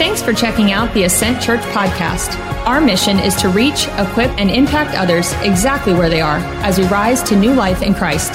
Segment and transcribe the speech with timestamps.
[0.00, 2.34] Thanks for checking out the Ascent Church podcast.
[2.64, 6.86] Our mission is to reach, equip, and impact others exactly where they are as we
[6.86, 8.30] rise to new life in Christ.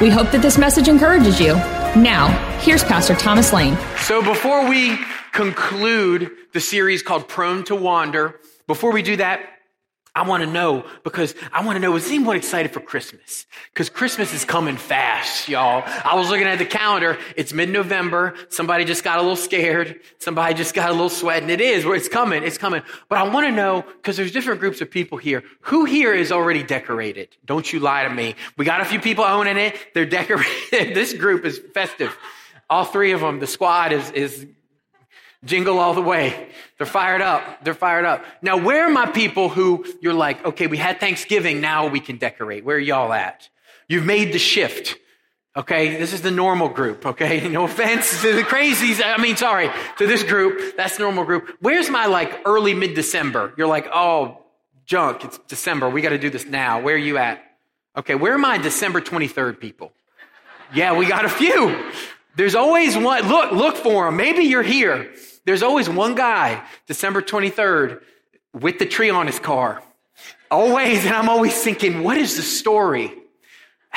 [0.00, 1.54] We hope that this message encourages you.
[1.94, 2.30] Now,
[2.62, 3.78] here's Pastor Thomas Lane.
[3.98, 4.98] So, before we
[5.30, 9.53] conclude the series called Prone to Wander, before we do that,
[10.16, 13.46] I want to know because I want to know is anyone excited for Christmas?
[13.72, 15.82] Because Christmas is coming fast, y'all.
[15.86, 17.18] I was looking at the calendar.
[17.36, 18.34] It's mid-November.
[18.48, 20.00] Somebody just got a little scared.
[20.18, 22.44] Somebody just got a little sweat, and it is where it's coming.
[22.44, 22.82] It's coming.
[23.08, 25.42] But I want to know because there's different groups of people here.
[25.62, 27.36] Who here is already decorated?
[27.44, 28.36] Don't you lie to me.
[28.56, 29.76] We got a few people owning it.
[29.94, 30.46] They're decorated.
[30.94, 32.16] this group is festive.
[32.70, 33.40] All three of them.
[33.40, 34.46] The squad is is
[35.44, 36.48] Jingle all the way.
[36.78, 37.64] They're fired up.
[37.64, 38.24] They're fired up.
[38.42, 42.16] Now, where are my people who you're like, okay, we had Thanksgiving, now we can
[42.16, 42.64] decorate?
[42.64, 43.48] Where are y'all at?
[43.88, 44.96] You've made the shift.
[45.56, 47.48] Okay, this is the normal group, okay?
[47.54, 49.00] No offense to the crazies.
[49.04, 50.76] I mean, sorry, to this group.
[50.76, 51.56] That's normal group.
[51.60, 53.52] Where's my like early mid December?
[53.56, 54.42] You're like, oh,
[54.86, 55.88] junk, it's December.
[55.88, 56.80] We got to do this now.
[56.80, 57.42] Where are you at?
[57.96, 59.92] Okay, where are my December 23rd people?
[60.74, 61.90] Yeah, we got a few.
[62.34, 63.28] There's always one.
[63.28, 64.16] Look, look for them.
[64.16, 65.12] Maybe you're here.
[65.44, 68.00] There's always one guy, December 23rd,
[68.52, 69.82] with the tree on his car.
[70.50, 71.04] Always.
[71.04, 73.12] And I'm always thinking, what is the story?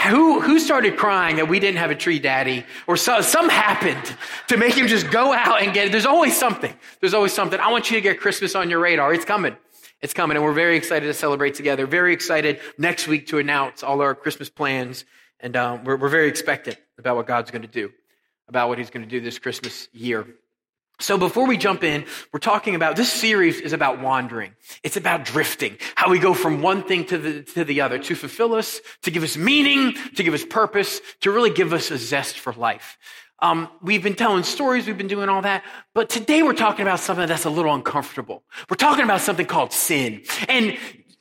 [0.05, 2.65] Who, who started crying that we didn't have a tree daddy?
[2.85, 4.15] Or so, some happened
[4.47, 5.91] to make him just go out and get it.
[5.91, 6.73] There's always something.
[6.99, 7.59] There's always something.
[7.59, 9.13] I want you to get Christmas on your radar.
[9.13, 9.55] It's coming.
[10.01, 10.37] It's coming.
[10.37, 11.87] And we're very excited to celebrate together.
[11.87, 15.03] Very excited next week to announce all our Christmas plans.
[15.39, 17.91] And um, we're, we're very expectant about what God's going to do,
[18.47, 20.27] about what he's going to do this Christmas year.
[20.99, 24.55] So before we jump in, we're talking about this series is about wandering.
[24.81, 28.15] It's about drifting, how we go from one thing to the, to the other to
[28.15, 31.99] fulfill us, to give us meaning, to give us purpose, to really give us a
[31.99, 32.97] zest for life.
[33.39, 36.99] Um, we've been telling stories, we've been doing all that, but today we're talking about
[36.99, 38.43] something that's a little uncomfortable.
[38.67, 40.23] We're talking about something called sin.
[40.49, 40.75] And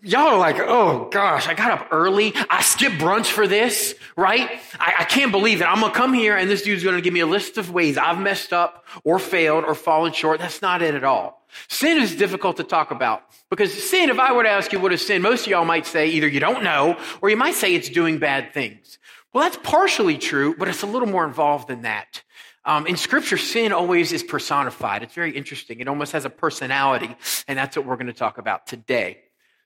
[0.06, 2.32] y'all are like, oh gosh, I got up early.
[2.48, 4.60] I skipped brunch for this, right?
[4.78, 5.64] I, I can't believe it.
[5.64, 7.70] I'm going to come here and this dude's going to give me a list of
[7.70, 10.40] ways I've messed up or failed or fallen short.
[10.40, 11.46] That's not it at all.
[11.68, 14.92] Sin is difficult to talk about because sin, if I were to ask you what
[14.92, 17.74] is sin, most of y'all might say either you don't know or you might say
[17.74, 18.98] it's doing bad things.
[19.32, 22.22] Well, that's partially true, but it's a little more involved than that.
[22.64, 25.02] Um, in scripture, sin always is personified.
[25.02, 25.78] It's very interesting.
[25.78, 27.14] It almost has a personality,
[27.46, 29.20] and that's what we're going to talk about today.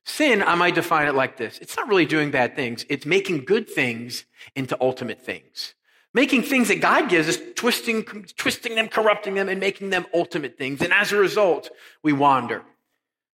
[0.04, 1.58] Sin, I might define it like this.
[1.58, 2.84] It's not really doing bad things.
[2.88, 4.24] It's making good things
[4.56, 5.74] into ultimate things.
[6.12, 8.02] Making things that God gives us, twisting,
[8.36, 10.80] twisting them, corrupting them, and making them ultimate things.
[10.82, 11.70] And as a result,
[12.02, 12.62] we wander.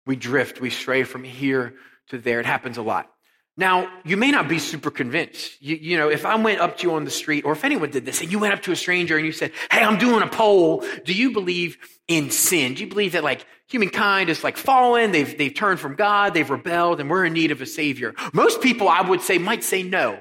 [0.04, 0.60] We drift.
[0.60, 1.74] We stray from here
[2.08, 2.40] to there.
[2.40, 3.10] It happens a lot.
[3.56, 5.62] Now, you may not be super convinced.
[5.62, 7.90] You, you, know, if I went up to you on the street, or if anyone
[7.90, 10.22] did this, and you went up to a stranger and you said, Hey, I'm doing
[10.22, 10.84] a poll.
[11.04, 12.74] Do you believe in sin?
[12.74, 15.12] Do you believe that like humankind is like fallen?
[15.12, 16.34] They've, they've turned from God.
[16.34, 18.14] They've rebelled and we're in need of a savior.
[18.32, 20.20] Most people, I would say, might say no.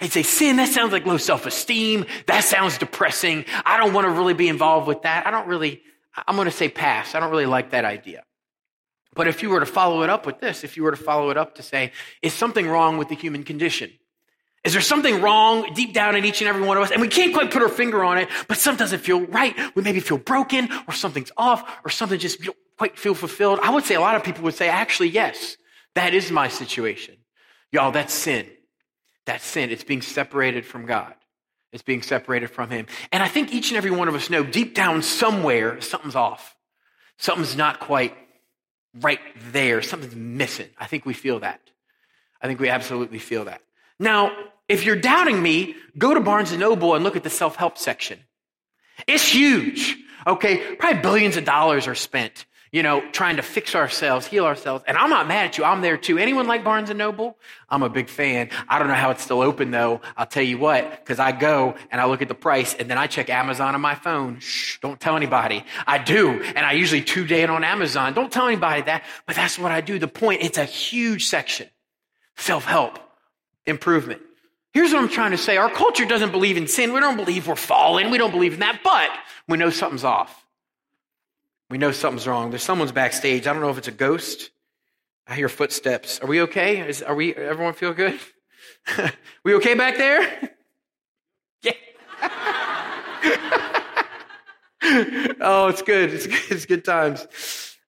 [0.00, 2.06] They'd say, sin, that sounds like low self-esteem.
[2.26, 3.44] That sounds depressing.
[3.64, 5.26] I don't want to really be involved with that.
[5.26, 5.82] I don't really,
[6.26, 7.14] I'm going to say pass.
[7.14, 8.24] I don't really like that idea.
[9.14, 11.30] But if you were to follow it up with this, if you were to follow
[11.30, 13.92] it up to say, is something wrong with the human condition?
[14.64, 16.90] Is there something wrong deep down in each and every one of us?
[16.90, 19.54] And we can't quite put our finger on it, but something doesn't feel right.
[19.76, 23.60] We maybe feel broken or something's off or something just don't quite feel fulfilled.
[23.62, 25.56] I would say a lot of people would say, actually, yes,
[25.94, 27.16] that is my situation.
[27.72, 28.46] Y'all, that's sin.
[29.26, 29.70] That's sin.
[29.70, 31.14] It's being separated from God.
[31.72, 32.86] It's being separated from Him.
[33.10, 36.56] And I think each and every one of us know deep down somewhere something's off.
[37.18, 38.14] Something's not quite
[39.00, 39.20] right
[39.52, 39.82] there.
[39.82, 40.68] Something's missing.
[40.78, 41.60] I think we feel that.
[42.40, 43.60] I think we absolutely feel that.
[43.98, 44.32] Now,
[44.68, 48.20] if you're doubting me, go to Barnes and Noble and look at the self-help section.
[49.06, 49.96] It's huge.
[50.26, 50.76] Okay.
[50.76, 54.82] Probably billions of dollars are spent you know, trying to fix ourselves, heal ourselves.
[54.88, 55.62] And I'm not mad at you.
[55.62, 56.18] I'm there too.
[56.18, 57.38] Anyone like Barnes and Noble?
[57.68, 58.50] I'm a big fan.
[58.68, 60.00] I don't know how it's still open though.
[60.16, 62.98] I'll tell you what, because I go and I look at the price and then
[62.98, 64.40] I check Amazon on my phone.
[64.40, 65.62] Shh, don't tell anybody.
[65.86, 66.42] I do.
[66.42, 68.12] And I usually two day it on Amazon.
[68.12, 70.00] Don't tell anybody that, but that's what I do.
[70.00, 71.68] The point, it's a huge section.
[72.38, 72.98] Self-help,
[73.66, 74.20] improvement.
[74.72, 75.58] Here's what I'm trying to say.
[75.58, 76.92] Our culture doesn't believe in sin.
[76.92, 78.10] We don't believe we're fallen.
[78.10, 79.10] We don't believe in that, but
[79.46, 80.43] we know something's off.
[81.74, 82.50] We know something's wrong.
[82.50, 83.48] There's someone's backstage.
[83.48, 84.50] I don't know if it's a ghost.
[85.26, 86.20] I hear footsteps.
[86.20, 86.88] Are we okay?
[86.88, 88.20] Is, are we, everyone feel good?
[89.44, 90.22] we okay back there?
[91.62, 91.72] yeah.
[95.40, 96.14] oh, it's good.
[96.14, 96.42] It's good.
[96.48, 97.26] It's good times.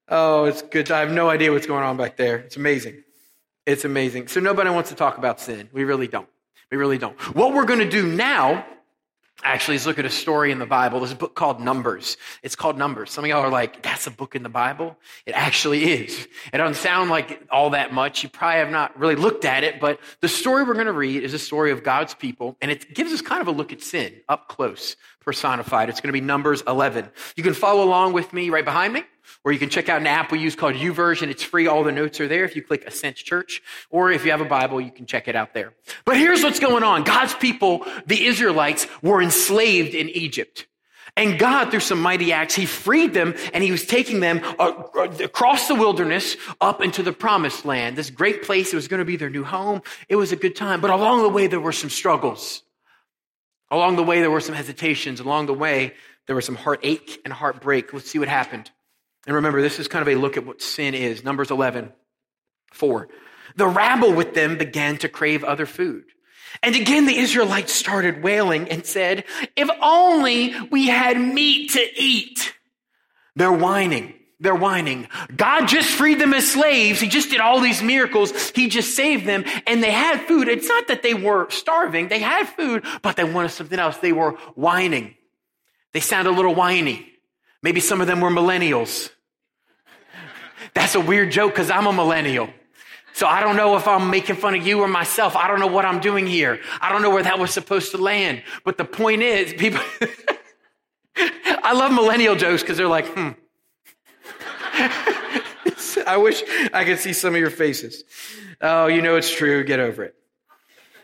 [0.08, 0.90] Oh, it's good.
[0.90, 2.38] I have no idea what's going on back there.
[2.38, 3.04] It's amazing.
[3.66, 4.26] It's amazing.
[4.26, 5.68] So nobody wants to talk about sin.
[5.72, 6.28] We really don't.
[6.72, 7.16] We really don't.
[7.36, 8.66] What we're going to do now
[9.46, 11.00] actually is look at a story in the Bible.
[11.00, 12.16] There's a book called Numbers.
[12.43, 13.10] It's called Numbers.
[13.10, 14.96] Some of y'all are like, that's a book in the Bible?
[15.25, 16.28] It actually is.
[16.52, 18.22] It doesn't sound like all that much.
[18.22, 21.22] You probably have not really looked at it, but the story we're going to read
[21.22, 23.82] is a story of God's people, and it gives us kind of a look at
[23.82, 25.88] sin up close, personified.
[25.88, 27.08] It's going to be Numbers 11.
[27.37, 29.04] You can follow along with me right behind me
[29.44, 31.28] or you can check out an app we use called YouVersion.
[31.28, 31.67] It's free.
[31.67, 33.62] All the notes are there if you click Ascent Church.
[33.90, 35.73] Or if you have a Bible, you can check it out there.
[36.05, 37.05] But here's what's going on.
[37.05, 40.67] God's people, the Israelites, were enslaved in Egypt.
[41.17, 44.73] And God, through some mighty acts, He freed them and He was taking them uh,
[45.25, 47.96] across the wilderness up into the promised land.
[47.96, 48.73] This great place.
[48.73, 49.82] It was going to be their new home.
[50.08, 50.81] It was a good time.
[50.81, 52.62] But along the way, there were some struggles.
[53.70, 55.20] Along the way, there were some hesitations.
[55.20, 55.94] Along the way,
[56.26, 57.93] there was some heartache and heartbreak.
[57.93, 58.70] Let's see what happened.
[59.26, 61.25] And remember, this is kind of a look at what sin is.
[61.25, 61.93] Numbers 11,
[62.73, 63.08] 4.
[63.56, 66.05] The rabble with them began to crave other food.
[66.62, 69.25] And again, the Israelites started wailing and said,
[69.56, 72.55] if only we had meat to eat.
[73.34, 74.14] They're whining.
[74.38, 75.08] They're whining.
[75.34, 77.00] God just freed them as slaves.
[77.00, 78.50] He just did all these miracles.
[78.50, 80.49] He just saved them and they had food.
[80.49, 82.08] It's not that they were starving.
[82.08, 83.96] They had food, but they wanted something else.
[83.96, 85.14] They were whining.
[85.93, 87.11] They sound a little whiny.
[87.62, 89.11] Maybe some of them were millennials.
[90.76, 92.50] That's a weird joke because I'm a millennial.
[93.14, 95.34] So I don't know if I'm making fun of you or myself.
[95.34, 96.61] I don't know what I'm doing here.
[96.82, 98.43] I don't know where that was supposed to land.
[98.62, 99.81] But the point is, people,
[101.17, 103.31] I love millennial jokes because they're like, hmm.
[106.06, 106.43] I wish
[106.75, 108.05] I could see some of your faces.
[108.61, 109.64] Oh, you know it's true.
[109.64, 110.14] Get over it.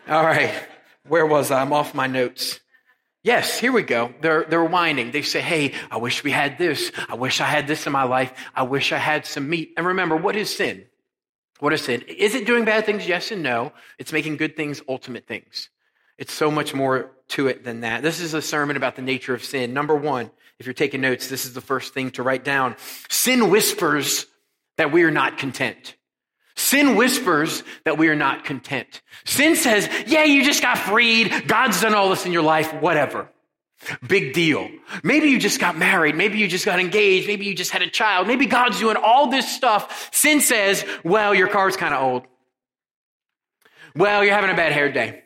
[0.06, 0.52] All right.
[1.08, 1.62] Where was I?
[1.62, 2.60] I'm off my notes.
[3.24, 4.12] Yes, here we go.
[4.20, 5.12] They're, they're whining.
[5.12, 6.90] They say, Hey, I wish we had this.
[7.08, 8.32] I wish I had this in my life.
[8.54, 9.74] I wish I had some meat.
[9.76, 10.86] And remember, what is sin?
[11.60, 12.02] What is sin?
[12.08, 13.06] Is it doing bad things?
[13.06, 13.72] Yes and no.
[13.98, 15.70] It's making good things ultimate things.
[16.18, 18.02] It's so much more to it than that.
[18.02, 19.72] This is a sermon about the nature of sin.
[19.72, 22.76] Number one, if you're taking notes, this is the first thing to write down.
[23.08, 24.26] Sin whispers
[24.76, 25.94] that we are not content.
[26.54, 29.02] Sin whispers that we are not content.
[29.24, 31.48] Sin says, yeah, you just got freed.
[31.48, 33.28] God's done all this in your life, whatever.
[34.06, 34.68] Big deal.
[35.02, 36.14] Maybe you just got married.
[36.14, 37.26] Maybe you just got engaged.
[37.26, 38.28] Maybe you just had a child.
[38.28, 40.10] Maybe God's doing all this stuff.
[40.12, 42.26] Sin says, well, your car's kind of old.
[43.96, 45.22] Well, you're having a bad hair day.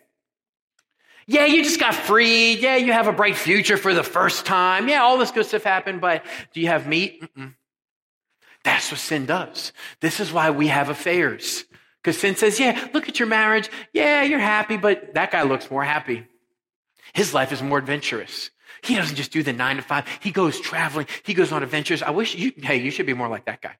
[1.26, 2.60] Yeah, you just got freed.
[2.60, 4.88] Yeah, you have a bright future for the first time.
[4.88, 6.24] Yeah, all this good stuff happened, but
[6.54, 7.22] do you have meat?
[7.22, 7.54] Mm-mm.
[8.66, 9.72] That's what sin does.
[10.00, 11.64] This is why we have affairs.
[12.02, 13.70] Because sin says, yeah, look at your marriage.
[13.92, 16.26] Yeah, you're happy, but that guy looks more happy.
[17.14, 18.50] His life is more adventurous.
[18.82, 20.08] He doesn't just do the nine to five.
[20.20, 21.06] He goes traveling.
[21.22, 22.02] He goes on adventures.
[22.02, 23.76] I wish you, hey, you should be more like that guy.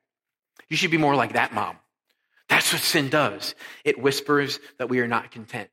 [0.68, 1.78] You should be more like that mom.
[2.48, 3.56] That's what sin does.
[3.84, 5.68] It whispers that we are not content.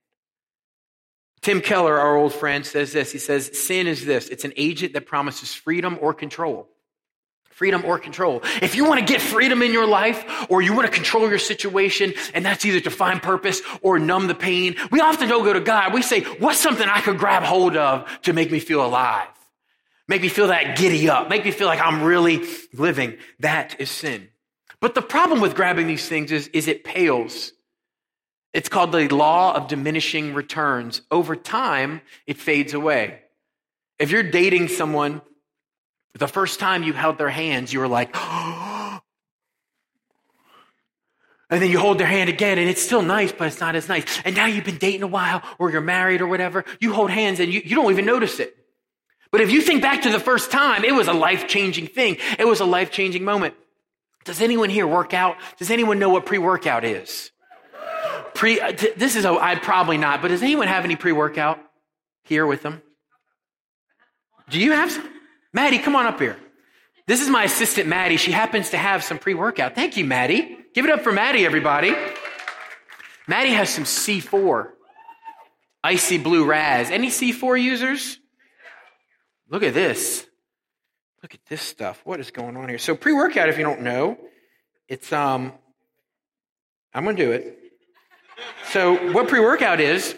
[1.42, 3.12] Tim Keller, our old friend, says this.
[3.12, 4.28] He says, sin is this.
[4.30, 6.73] It's an agent that promises freedom or control
[7.64, 8.42] freedom or control.
[8.62, 11.40] If you want to get freedom in your life or you want to control your
[11.40, 15.54] situation, and that's either to find purpose or numb the pain, we often don't go
[15.54, 15.94] to God.
[15.94, 19.30] We say, what's something I could grab hold of to make me feel alive?
[20.10, 21.30] Make me feel that giddy up.
[21.30, 23.16] Make me feel like I'm really living.
[23.40, 24.28] That is sin.
[24.82, 27.54] But the problem with grabbing these things is, is it pales.
[28.52, 31.02] It's called the law of diminishing returns.
[31.10, 33.22] Over time, it fades away.
[34.00, 35.22] If you're dating someone
[36.16, 39.02] the first time you held their hands, you were like, and
[41.50, 44.06] then you hold their hand again and it's still nice, but it's not as nice.
[44.24, 46.66] And now you've been dating a while or you're married or whatever.
[46.80, 48.56] You hold hands and you, you don't even notice it.
[49.32, 52.18] But if you think back to the first time, it was a life changing thing.
[52.38, 53.56] It was a life changing moment.
[54.26, 55.38] Does anyone here work out?
[55.58, 57.32] Does anyone know what pre workout is?
[58.36, 58.60] Pre,
[58.96, 61.60] this is a, I'd probably not, but does anyone have any pre workout
[62.24, 62.82] here with them?
[64.50, 65.10] Do you have some?
[65.54, 66.38] Maddie, come on up here.
[67.06, 68.18] This is my assistant, Maddie.
[68.18, 69.76] She happens to have some pre workout.
[69.76, 70.58] Thank you, Maddie.
[70.74, 71.94] Give it up for Maddie, everybody.
[73.28, 74.70] Maddie has some C4,
[75.84, 76.90] icy blue Razz.
[76.92, 78.18] Any C4 users?
[79.50, 80.26] Look at this.
[81.22, 82.02] Look at this stuff.
[82.04, 82.80] What is going on here?
[82.80, 84.18] So pre workout, if you don't know,
[84.88, 85.54] it's um.
[86.96, 87.60] I'm gonna do it.
[88.70, 90.16] So what pre workout is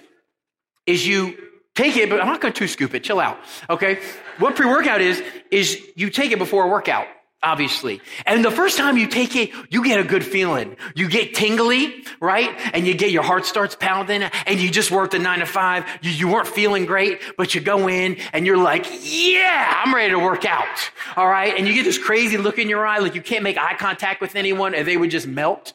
[0.86, 1.38] is you
[1.75, 3.03] take it, but I'm not gonna two scoop it.
[3.03, 3.38] Chill out.
[3.70, 4.00] Okay
[4.38, 7.08] what pre-workout is, is you take it before a workout,
[7.41, 8.01] obviously.
[8.25, 10.75] And the first time you take it, you get a good feeling.
[10.96, 12.50] You get tingly, right?
[12.74, 15.86] And you get your heart starts pounding and you just worked a nine to five.
[16.01, 20.12] You, you weren't feeling great, but you go in and you're like, yeah, I'm ready
[20.12, 20.91] to work out.
[21.15, 21.53] All right.
[21.58, 24.22] And you get this crazy look in your eye, like you can't make eye contact
[24.22, 25.74] with anyone and they would just melt.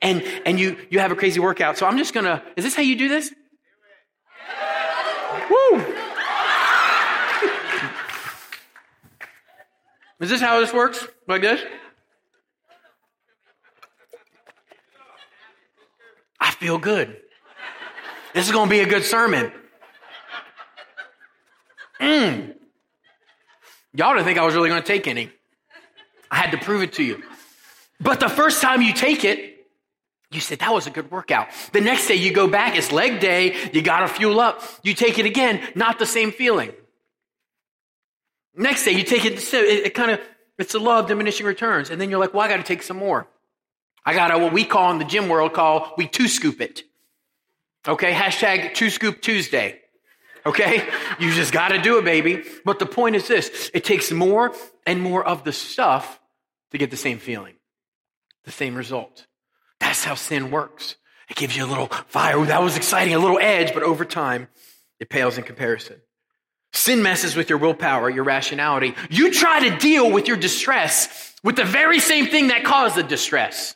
[0.00, 1.78] And, and you, you have a crazy workout.
[1.78, 3.34] So I'm just gonna, is this how you do this?
[10.20, 11.06] Is this how this works?
[11.26, 11.62] Like this?
[16.40, 17.16] I feel good.
[18.34, 19.52] This is going to be a good sermon.
[22.00, 22.54] Mm.
[23.94, 25.30] Y'all didn't think I was really going to take any.
[26.30, 27.22] I had to prove it to you.
[28.00, 29.66] But the first time you take it,
[30.30, 31.48] you said, that was a good workout.
[31.72, 34.62] The next day you go back, it's leg day, you got to fuel up.
[34.82, 36.72] You take it again, not the same feeling.
[38.58, 40.20] Next day you take it, it, it kind of,
[40.58, 41.90] it's a law of diminishing returns.
[41.90, 43.28] And then you're like, well, I got to take some more.
[44.04, 46.82] I got to, what we call in the gym world, call, we two scoop it.
[47.86, 49.80] Okay, hashtag two scoop Tuesday.
[50.44, 50.88] Okay,
[51.20, 52.42] you just got to do it, baby.
[52.64, 54.52] But the point is this it takes more
[54.86, 56.20] and more of the stuff
[56.72, 57.54] to get the same feeling,
[58.44, 59.26] the same result.
[59.78, 60.96] That's how sin works.
[61.30, 62.44] It gives you a little fire.
[62.46, 64.48] that was exciting, a little edge, but over time,
[64.98, 66.00] it pales in comparison.
[66.72, 68.94] Sin messes with your willpower, your rationality.
[69.10, 73.02] You try to deal with your distress with the very same thing that caused the
[73.02, 73.74] distress.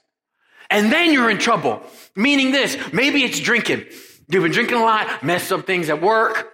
[0.70, 1.82] And then you're in trouble.
[2.14, 3.86] Meaning this, maybe it's drinking.
[4.28, 6.48] You've been drinking a lot, messed up things at work.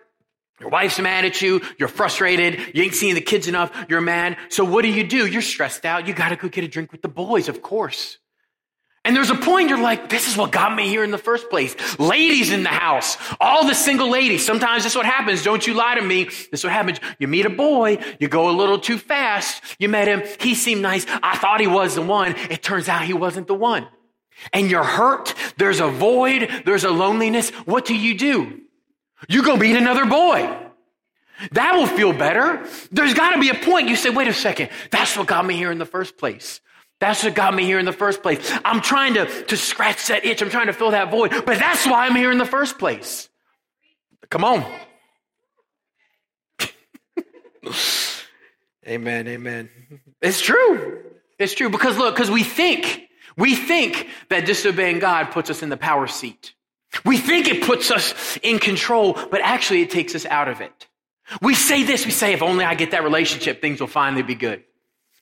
[0.60, 1.60] Your wife's mad at you.
[1.78, 2.74] You're frustrated.
[2.74, 3.72] You ain't seeing the kids enough.
[3.88, 4.36] You're mad.
[4.48, 5.26] So what do you do?
[5.26, 6.08] You're stressed out.
[6.08, 8.18] You got to go get a drink with the boys, of course.
[9.08, 11.48] And there's a point you're like, this is what got me here in the first
[11.48, 11.98] place.
[11.98, 14.44] Ladies in the house, all the single ladies.
[14.44, 15.42] Sometimes this is what happens.
[15.42, 16.24] Don't you lie to me.
[16.24, 17.00] This is what happens.
[17.18, 19.62] You meet a boy, you go a little too fast.
[19.78, 20.24] You met him.
[20.40, 21.06] He seemed nice.
[21.22, 22.34] I thought he was the one.
[22.50, 23.88] It turns out he wasn't the one.
[24.52, 25.34] And you're hurt.
[25.56, 26.62] There's a void.
[26.66, 27.48] There's a loneliness.
[27.64, 28.60] What do you do?
[29.26, 30.54] You go meet another boy.
[31.52, 32.62] That will feel better.
[32.92, 34.68] There's got to be a point you say, wait a second.
[34.90, 36.60] That's what got me here in the first place.
[37.00, 38.52] That's what got me here in the first place.
[38.64, 40.42] I'm trying to, to scratch that itch.
[40.42, 43.28] I'm trying to fill that void, but that's why I'm here in the first place.
[44.30, 44.64] Come on.
[48.86, 49.28] amen.
[49.28, 49.70] Amen.
[50.20, 51.04] It's true.
[51.38, 55.68] It's true because look, because we think, we think that disobeying God puts us in
[55.68, 56.54] the power seat.
[57.04, 60.88] We think it puts us in control, but actually it takes us out of it.
[61.42, 64.34] We say this, we say, if only I get that relationship, things will finally be
[64.34, 64.64] good.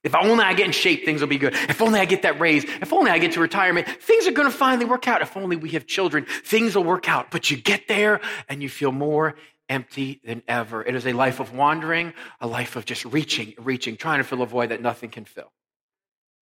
[0.07, 1.53] If only I get in shape, things will be good.
[1.53, 4.49] If only I get that raise, if only I get to retirement, things are going
[4.49, 5.21] to finally work out.
[5.21, 7.33] If only we have children, things will work out.
[7.33, 9.35] But you get there and you feel more
[9.69, 10.81] empty than ever.
[10.85, 14.43] It is a life of wandering, a life of just reaching, reaching, trying to fill
[14.43, 15.51] a void that nothing can fill.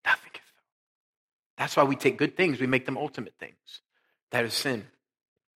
[0.05, 0.63] Nothing can fill.
[1.57, 3.55] That's why we take good things, we make them ultimate things.
[4.31, 4.85] That is sin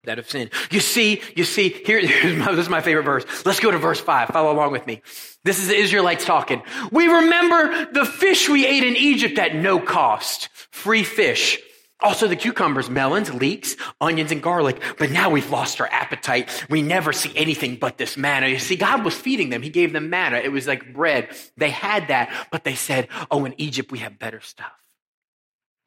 [0.07, 0.49] that have sinned.
[0.71, 2.01] You see, you see, here,
[2.37, 3.25] my, this is my favorite verse.
[3.45, 4.29] Let's go to verse five.
[4.29, 5.01] Follow along with me.
[5.43, 6.61] This is the Israelites talking.
[6.91, 10.49] We remember the fish we ate in Egypt at no cost.
[10.71, 11.59] Free fish.
[11.99, 14.81] Also the cucumbers, melons, leeks, onions, and garlic.
[14.99, 16.65] But now we've lost our appetite.
[16.69, 18.47] We never see anything but this manna.
[18.47, 19.63] You see, God was feeding them.
[19.63, 20.37] He gave them manna.
[20.37, 21.29] It was like bread.
[21.57, 24.71] They had that, but they said, oh, in Egypt we have better stuff.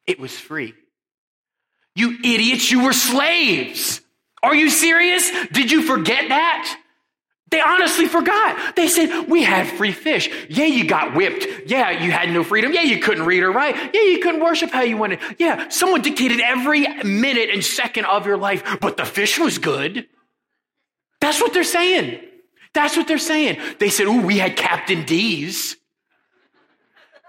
[0.05, 0.73] It was free.
[1.95, 4.01] You idiots, you were slaves.
[4.43, 5.29] Are you serious?
[5.51, 6.77] Did you forget that?
[7.51, 8.77] They honestly forgot.
[8.77, 10.29] They said, we had free fish.
[10.49, 11.69] Yeah, you got whipped.
[11.69, 12.71] Yeah, you had no freedom.
[12.71, 13.75] Yeah, you couldn't read or write.
[13.93, 15.19] Yeah, you couldn't worship how you wanted.
[15.37, 20.07] Yeah, someone dictated every minute and second of your life, but the fish was good.
[21.19, 22.21] That's what they're saying.
[22.73, 23.59] That's what they're saying.
[23.79, 25.75] They said, ooh, we had Captain D's.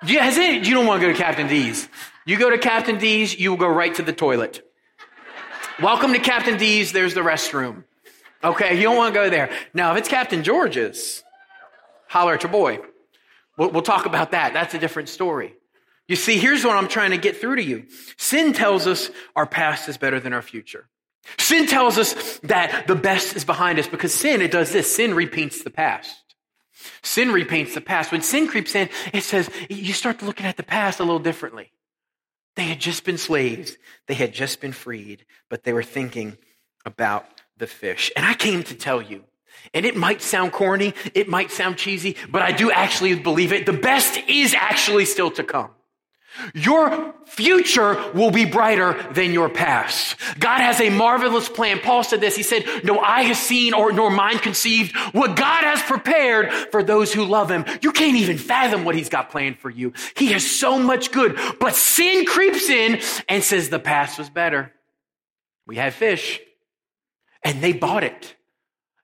[0.07, 0.67] Yeah, has it?
[0.67, 1.89] You don't want to go to Captain D's.
[2.25, 4.65] You go to Captain D's, you will go right to the toilet.
[5.81, 6.93] Welcome to Captain D's.
[6.93, 7.85] There's the restroom.
[8.45, 9.51] Okay, you don't want to go there.
[9.73, 11.25] Now, if it's Captain George's,
[12.09, 12.81] holler at your boy.
[13.57, 14.53] We'll, we'll talk about that.
[14.53, 15.55] That's a different story.
[16.09, 17.87] You see, here's what I'm trying to get through to you.
[18.19, 20.89] Sin tells us our past is better than our future.
[21.39, 24.95] Sin tells us that the best is behind us because sin, it does this.
[24.95, 26.35] Sin repaints the past.
[27.03, 28.13] Sin repaints the past.
[28.13, 31.73] When sin creeps in, it says you start looking at the past a little differently.
[32.55, 36.37] They had just been slaves, they had just been freed, but they were thinking
[36.85, 37.25] about
[37.57, 38.11] the fish.
[38.17, 39.25] And I came to tell you,
[39.73, 43.67] and it might sound corny, it might sound cheesy, but I do actually believe it.
[43.67, 45.71] The best is actually still to come.
[46.55, 50.17] Your future will be brighter than your past.
[50.39, 51.79] God has a marvelous plan.
[51.79, 52.37] Paul said this.
[52.37, 56.83] He said, no eye has seen or nor mind conceived what God has prepared for
[56.83, 57.65] those who love him.
[57.83, 59.93] You can't even fathom what he's got planned for you.
[60.17, 64.73] He has so much good, but sin creeps in and says the past was better.
[65.67, 66.41] We had fish
[67.45, 68.37] and they bought it.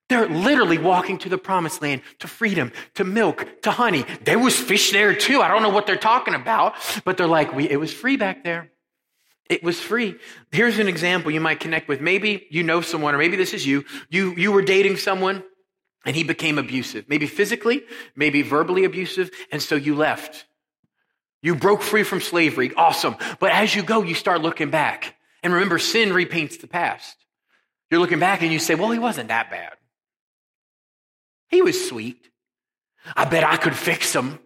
[0.09, 4.07] They're literally walking to the promised land, to freedom, to milk, to honey.
[4.25, 5.43] There was fish there too.
[5.43, 6.75] I don't know what they're talking about,
[7.05, 8.71] but they're like, we, it was free back there.
[9.50, 10.17] It was free.
[10.53, 12.00] Here's an example you might connect with.
[12.00, 13.85] Maybe you know someone, or maybe this is you.
[14.11, 15.43] You, you were dating someone
[16.05, 17.83] and he became abusive, maybe physically,
[18.15, 20.47] maybe verbally abusive, and so you left.
[21.43, 22.73] You broke free from slavery.
[22.75, 23.17] Awesome.
[23.41, 25.15] But as you go, you start looking back.
[25.43, 27.17] And remember, sin repaints the past.
[27.91, 29.73] You're looking back and you say, well, he wasn't that bad.
[31.49, 32.28] He was sweet.
[33.17, 34.38] I bet I could fix him.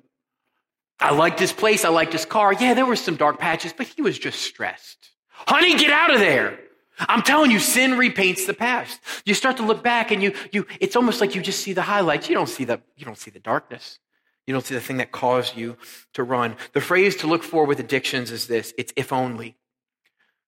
[1.00, 1.84] I liked his place.
[1.84, 2.52] I liked his car.
[2.52, 5.10] Yeah, there were some dark patches, but he was just stressed.
[5.30, 6.58] Honey, get out of there.
[6.98, 9.00] I'm telling you, sin repaints the past.
[9.24, 11.82] You start to look back and you, you, it's almost like you just see the
[11.82, 12.28] highlights.
[12.28, 13.98] You don't see the, you don't see the darkness.
[14.46, 15.76] You don't see the thing that caused you
[16.14, 16.56] to run.
[16.72, 18.72] The phrase to look for with addictions is this.
[18.76, 19.56] It's if only.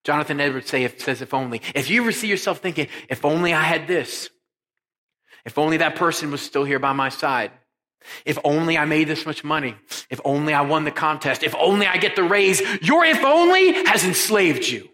[0.04, 1.62] Jonathan Edwards say, if, says if only.
[1.75, 4.28] If you ever see yourself thinking, if only I had this,
[5.44, 7.50] if only that person was still here by my side,
[8.24, 9.76] if only I made this much money,
[10.10, 13.72] if only I won the contest, if only I get the raise, your if only
[13.86, 14.88] has enslaved you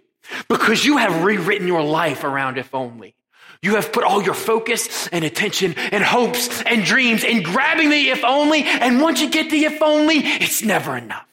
[0.49, 3.15] because you have rewritten your life around if only.
[3.63, 8.09] You have put all your focus and attention and hopes and dreams in grabbing the
[8.09, 8.63] if only.
[8.63, 11.27] And once you get the if only, it's never enough.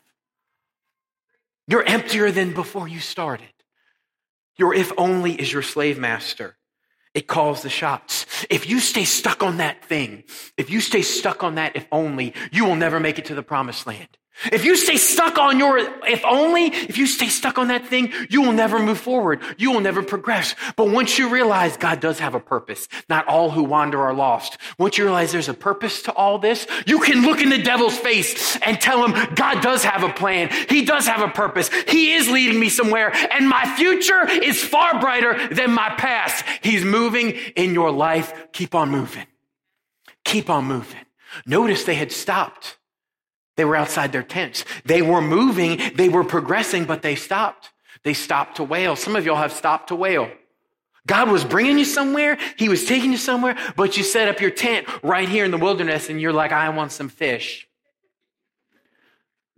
[1.67, 3.47] You're emptier than before you started.
[4.57, 6.57] Your if only is your slave master.
[7.17, 8.27] It calls the shots.
[8.47, 10.23] If you stay stuck on that thing,
[10.55, 13.41] if you stay stuck on that if only, you will never make it to the
[13.41, 14.19] promised land.
[14.51, 18.13] If you stay stuck on your, if only, if you stay stuck on that thing,
[18.29, 19.41] you will never move forward.
[19.57, 20.53] You will never progress.
[20.75, 24.57] But once you realize God does have a purpose, not all who wander are lost.
[24.77, 27.97] Once you realize there's a purpose to all this, you can look in the devil's
[27.97, 30.49] face and tell him God does have a plan.
[30.69, 31.69] He does have a purpose.
[31.87, 36.45] He is leading me somewhere and my future is far brighter than my past.
[36.61, 38.51] He's moving in your life.
[38.51, 39.25] Keep on moving.
[40.23, 41.05] Keep on moving.
[41.45, 42.76] Notice they had stopped.
[43.57, 44.63] They were outside their tents.
[44.85, 47.71] They were moving, they were progressing, but they stopped.
[48.03, 48.95] They stopped to wail.
[48.95, 50.31] Some of y'all have stopped to wail.
[51.05, 52.37] God was bringing you somewhere.
[52.57, 55.57] He was taking you somewhere, but you set up your tent right here in the
[55.57, 57.67] wilderness and you're like, I want some fish.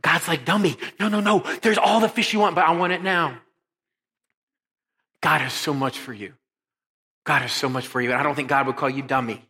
[0.02, 0.78] God's like, dummy.
[1.00, 1.40] No, no, no.
[1.62, 3.38] There's all the fish you want, but I want it now.
[5.22, 6.34] God has so much for you.
[7.26, 8.12] God has so much for you.
[8.12, 9.44] And I don't think God would call you dummy.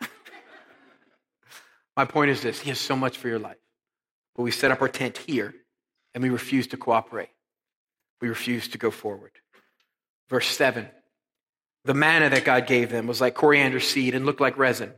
[1.96, 3.56] My point is this He has so much for your life.
[4.34, 5.54] But we set up our tent here
[6.14, 7.30] and we refuse to cooperate.
[8.20, 9.32] We refuse to go forward.
[10.28, 10.88] Verse 7
[11.84, 14.92] The manna that God gave them was like coriander seed and looked like resin.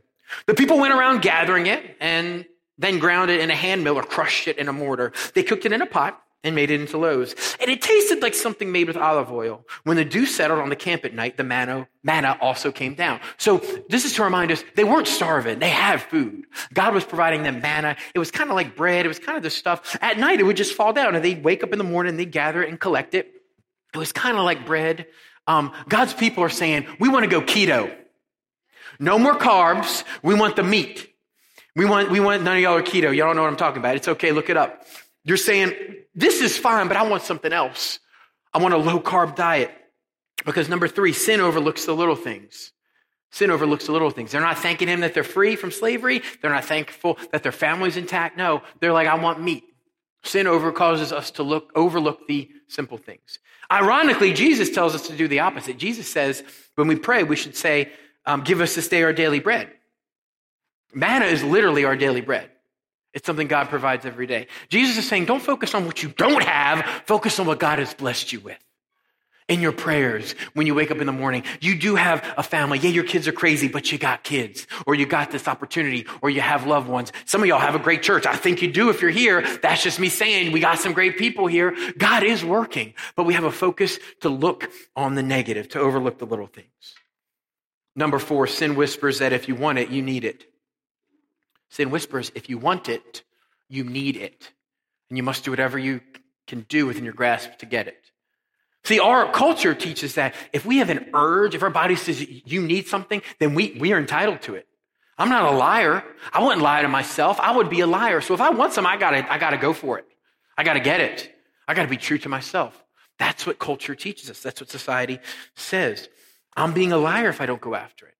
[0.47, 2.45] The people went around gathering it and
[2.77, 5.13] then ground it in a hand mill or crushed it in a mortar.
[5.33, 7.35] They cooked it in a pot and made it into loaves.
[7.59, 9.65] And it tasted like something made with olive oil.
[9.83, 13.19] When the dew settled on the camp at night, the manna, manna also came down.
[13.37, 13.57] So
[13.89, 15.59] this is to remind us they weren't starving.
[15.59, 16.45] They had food.
[16.73, 17.97] God was providing them manna.
[18.13, 19.05] It was kind of like bread.
[19.05, 19.97] It was kind of the stuff.
[20.01, 22.19] At night, it would just fall down and they'd wake up in the morning, and
[22.19, 23.31] they'd gather it and collect it.
[23.93, 25.07] It was kind of like bread.
[25.47, 27.93] Um, God's people are saying, we want to go keto.
[28.99, 30.03] No more carbs.
[30.21, 31.11] We want the meat.
[31.75, 33.15] We want, we want, none of y'all are keto.
[33.15, 33.95] Y'all don't know what I'm talking about.
[33.95, 34.31] It's okay.
[34.31, 34.85] Look it up.
[35.25, 35.73] You're saying,
[36.13, 37.99] this is fine, but I want something else.
[38.53, 39.71] I want a low carb diet.
[40.45, 42.71] Because number three, sin overlooks the little things.
[43.31, 44.31] Sin overlooks the little things.
[44.31, 46.21] They're not thanking him that they're free from slavery.
[46.41, 48.37] They're not thankful that their family's intact.
[48.37, 49.63] No, they're like, I want meat.
[50.23, 53.39] Sin over causes us to look, overlook the simple things.
[53.71, 55.77] Ironically, Jesus tells us to do the opposite.
[55.77, 56.43] Jesus says,
[56.75, 57.91] when we pray, we should say,
[58.25, 59.71] um, give us this day our daily bread.
[60.93, 62.49] Manna is literally our daily bread.
[63.15, 64.47] It's something God provides every day.
[64.67, 67.93] Jesus is saying, don't focus on what you don't have, focus on what God has
[67.93, 68.59] blessed you with.
[69.47, 72.77] In your prayers, when you wake up in the morning, you do have a family.
[72.79, 76.29] Yeah, your kids are crazy, but you got kids, or you got this opportunity, or
[76.29, 77.13] you have loved ones.
[77.25, 78.25] Some of y'all have a great church.
[78.25, 79.45] I think you do if you're here.
[79.61, 81.75] That's just me saying we got some great people here.
[81.97, 86.17] God is working, but we have a focus to look on the negative, to overlook
[86.17, 86.95] the little things.
[87.95, 90.47] Number four, sin whispers that if you want it, you need it.
[91.69, 93.23] Sin whispers, if you want it,
[93.69, 94.51] you need it.
[95.09, 96.01] And you must do whatever you
[96.47, 98.11] can do within your grasp to get it.
[98.83, 102.61] See, our culture teaches that if we have an urge, if our body says you
[102.61, 104.67] need something, then we, we are entitled to it.
[105.17, 106.03] I'm not a liar.
[106.31, 107.39] I wouldn't lie to myself.
[107.39, 108.21] I would be a liar.
[108.21, 110.05] So if I want some, I gotta, I gotta go for it.
[110.57, 111.33] I gotta get it.
[111.67, 112.83] I gotta be true to myself.
[113.17, 114.41] That's what culture teaches us.
[114.41, 115.19] That's what society
[115.55, 116.09] says.
[116.55, 118.14] I'm being a liar if I don't go after it.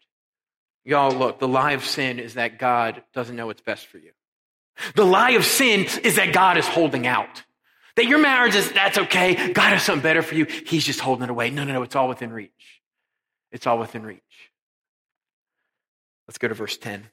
[0.86, 4.12] Y'all, look, the lie of sin is that God doesn't know what's best for you.
[4.94, 7.44] The lie of sin is that God is holding out.
[7.96, 9.52] That your marriage is, that's okay.
[9.54, 10.46] God has something better for you.
[10.46, 11.50] He's just holding it away.
[11.50, 11.82] No, no, no.
[11.82, 12.82] It's all within reach.
[13.52, 14.22] It's all within reach.
[16.28, 17.08] Let's go to verse 10.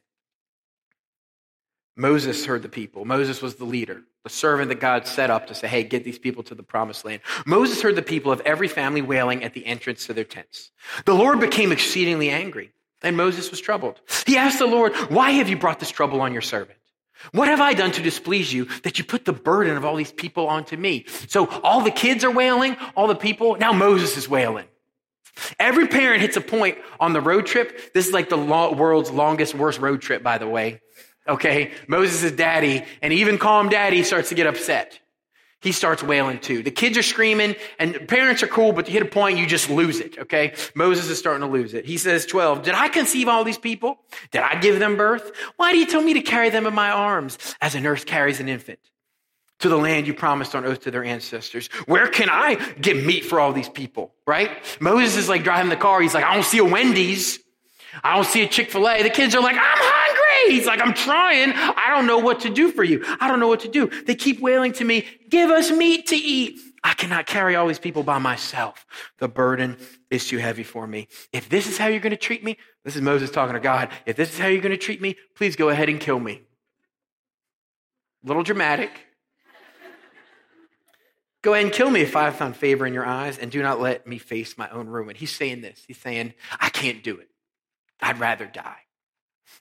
[1.96, 3.04] Moses heard the people.
[3.04, 6.18] Moses was the leader, the servant that God set up to say, hey, get these
[6.18, 7.20] people to the promised land.
[7.46, 10.72] Moses heard the people of every family wailing at the entrance to their tents.
[11.04, 14.00] The Lord became exceedingly angry And Moses was troubled.
[14.26, 16.78] He asked the Lord, Why have you brought this trouble on your servant?
[17.30, 20.12] What have I done to displease you that you put the burden of all these
[20.12, 21.06] people onto me?
[21.28, 24.66] So all the kids are wailing, all the people, now Moses is wailing.
[25.58, 27.94] Every parent hits a point on the road trip.
[27.94, 30.80] This is like the world's longest, worst road trip, by the way.
[31.26, 31.72] Okay.
[31.86, 34.98] Moses' is daddy, and even calm daddy starts to get upset.
[35.62, 36.62] He starts wailing too.
[36.62, 39.70] The kids are screaming and parents are cool, but you hit a point, you just
[39.70, 40.18] lose it.
[40.18, 40.54] Okay.
[40.74, 41.84] Moses is starting to lose it.
[41.86, 44.00] He says 12, did I conceive all these people?
[44.32, 45.30] Did I give them birth?
[45.56, 48.40] Why do you tell me to carry them in my arms as a nurse carries
[48.40, 48.80] an infant?
[49.62, 51.68] to the land you promised on oath to their ancestors.
[51.86, 54.12] Where can I get meat for all these people?
[54.26, 54.50] Right?
[54.80, 56.00] Moses is like driving the car.
[56.00, 57.38] He's like, I don't see a Wendy's.
[58.02, 59.02] I don't see a Chick fil A.
[59.02, 60.54] The kids are like, I'm hungry.
[60.54, 61.52] He's like, I'm trying.
[61.52, 63.04] I don't know what to do for you.
[63.20, 63.90] I don't know what to do.
[64.06, 66.58] They keep wailing to me, give us meat to eat.
[66.84, 68.84] I cannot carry all these people by myself.
[69.18, 69.76] The burden
[70.10, 71.06] is too heavy for me.
[71.32, 73.90] If this is how you're going to treat me, this is Moses talking to God.
[74.04, 76.42] If this is how you're going to treat me, please go ahead and kill me.
[78.24, 78.90] A little dramatic.
[81.42, 83.62] Go ahead and kill me if I have found favor in your eyes, and do
[83.62, 85.16] not let me face my own ruin.
[85.16, 85.84] He's saying this.
[85.86, 87.28] He's saying, I can't do it.
[88.02, 88.78] I'd rather die.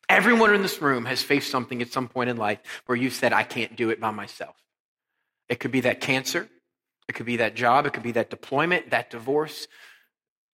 [0.09, 3.33] Everyone in this room has faced something at some point in life where you said,
[3.33, 4.55] I can't do it by myself.
[5.47, 6.49] It could be that cancer,
[7.07, 9.67] it could be that job, it could be that deployment, that divorce,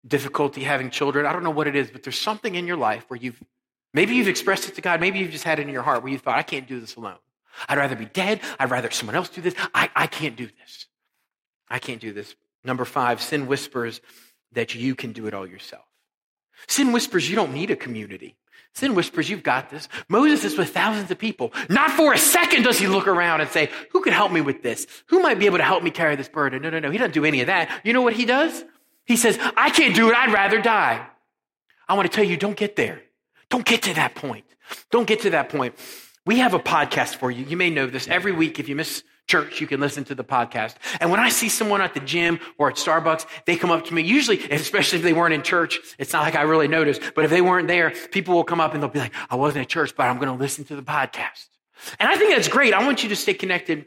[0.05, 1.25] difficulty having children.
[1.25, 3.41] I don't know what it is, but there's something in your life where you've
[3.93, 6.11] maybe you've expressed it to God, maybe you've just had it in your heart where
[6.11, 7.17] you thought, I can't do this alone.
[7.67, 8.41] I'd rather be dead.
[8.59, 9.55] I'd rather someone else do this.
[9.73, 10.85] I, I can't do this.
[11.69, 12.35] I can't do this.
[12.63, 14.01] Number five, sin whispers
[14.51, 15.85] that you can do it all yourself.
[16.67, 18.35] Sin whispers you don't need a community.
[18.73, 19.89] Sin whispers, you've got this.
[20.07, 21.51] Moses is with thousands of people.
[21.67, 24.61] Not for a second does he look around and say, who can help me with
[24.61, 24.85] this?
[25.07, 26.61] Who might be able to help me carry this burden?
[26.61, 26.91] No, no, no.
[26.91, 27.81] He doesn't do any of that.
[27.83, 28.63] You know what he does?
[29.05, 30.15] He says, I can't do it.
[30.15, 31.07] I'd rather die.
[31.87, 33.01] I want to tell you, don't get there.
[33.49, 34.45] Don't get to that point.
[34.91, 35.73] Don't get to that point.
[36.25, 37.45] We have a podcast for you.
[37.45, 38.07] You may know this.
[38.07, 40.75] Every week, if you miss church, you can listen to the podcast.
[40.99, 43.93] And when I see someone at the gym or at Starbucks, they come up to
[43.93, 47.25] me, usually, especially if they weren't in church, it's not like I really noticed, but
[47.25, 49.69] if they weren't there, people will come up and they'll be like, I wasn't at
[49.69, 51.47] church, but I'm going to listen to the podcast.
[51.99, 52.73] And I think that's great.
[52.73, 53.85] I want you to stay connected,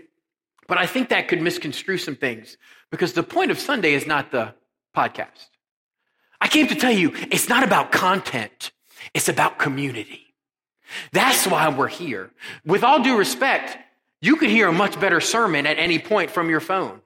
[0.69, 2.57] but I think that could misconstrue some things
[2.91, 4.55] because the point of Sunday is not the
[4.97, 5.49] podcast.
[6.41, 8.73] I came to tell you, it's not about content.
[9.15, 10.35] It's about community.
[11.13, 12.31] That's why we're here.
[12.65, 13.79] With all due respect,
[14.21, 17.01] you could hear a much better sermon at any point from your phone.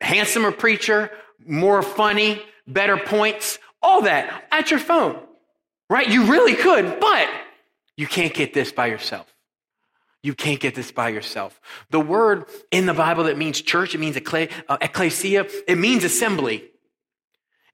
[0.00, 1.10] Handsomer preacher,
[1.44, 5.18] more funny, better points, all that at your phone,
[5.88, 6.08] right?
[6.08, 7.28] You really could, but
[7.96, 9.32] you can't get this by yourself.
[10.22, 11.60] You can't get this by yourself.
[11.90, 16.70] The word in the Bible that means church, it means uh, ecclesia, it means assembly.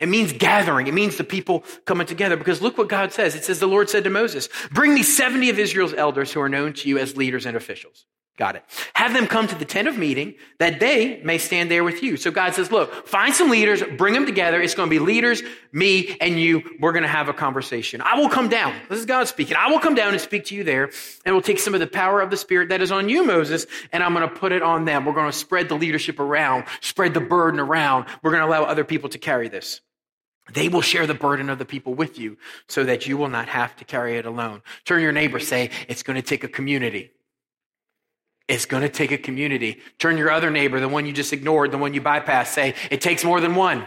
[0.01, 0.89] It means gathering.
[0.89, 3.37] It means the people coming together because look what God says.
[3.37, 6.49] It says, the Lord said to Moses, bring me 70 of Israel's elders who are
[6.49, 8.05] known to you as leaders and officials.
[8.39, 8.65] Got it.
[8.95, 12.17] Have them come to the tent of meeting that they may stand there with you.
[12.17, 14.61] So God says, look, find some leaders, bring them together.
[14.63, 16.63] It's going to be leaders, me, and you.
[16.81, 18.01] We're going to have a conversation.
[18.01, 18.75] I will come down.
[18.89, 19.57] This is God speaking.
[19.59, 20.91] I will come down and speak to you there,
[21.27, 23.67] and we'll take some of the power of the Spirit that is on you, Moses,
[23.93, 25.05] and I'm going to put it on them.
[25.05, 28.07] We're going to spread the leadership around, spread the burden around.
[28.23, 29.83] We're going to allow other people to carry this.
[30.55, 33.49] They will share the burden of the people with you so that you will not
[33.49, 34.63] have to carry it alone.
[34.87, 37.11] Turn your neighbor, say, it's going to take a community.
[38.49, 39.81] It's going to take a community.
[39.99, 43.01] Turn your other neighbor, the one you just ignored, the one you bypassed, say, it
[43.01, 43.87] takes more than one.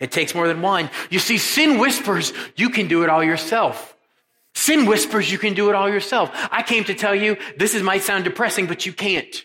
[0.00, 0.90] It takes more than one.
[1.10, 3.96] You see, sin whispers, you can do it all yourself.
[4.54, 6.30] Sin whispers, you can do it all yourself.
[6.50, 9.44] I came to tell you, this is, might sound depressing, but you can't.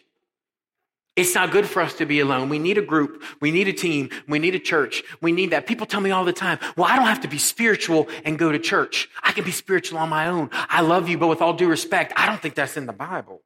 [1.17, 2.47] It's not good for us to be alone.
[2.47, 3.21] We need a group.
[3.41, 4.09] We need a team.
[4.29, 5.03] We need a church.
[5.21, 5.67] We need that.
[5.67, 8.53] People tell me all the time, well, I don't have to be spiritual and go
[8.53, 9.09] to church.
[9.21, 10.49] I can be spiritual on my own.
[10.53, 13.41] I love you, but with all due respect, I don't think that's in the Bible.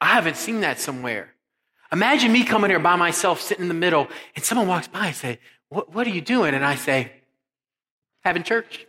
[0.00, 1.32] I haven't seen that somewhere.
[1.92, 5.16] Imagine me coming here by myself, sitting in the middle, and someone walks by and
[5.16, 6.54] say, what, what are you doing?
[6.54, 7.12] And I say,
[8.24, 8.86] having church.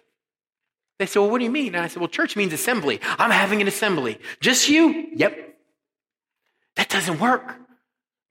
[1.00, 1.76] They say, well, what do you mean?
[1.76, 3.00] And I said, well, church means assembly.
[3.20, 4.20] I'm having an assembly.
[4.40, 5.10] Just you?
[5.16, 5.56] Yep.
[6.76, 7.56] That doesn't work.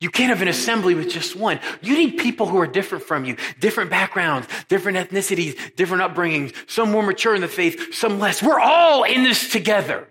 [0.01, 1.59] You can't have an assembly with just one.
[1.81, 6.91] You need people who are different from you, different backgrounds, different ethnicities, different upbringings, some
[6.91, 8.43] more mature in the faith, some less.
[8.43, 10.07] We're all in this together.